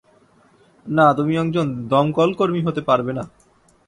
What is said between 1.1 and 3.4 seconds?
তুমি একজন দমকলকর্মী হতে পারবে না।